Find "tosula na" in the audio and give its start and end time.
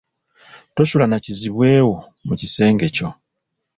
0.75-1.17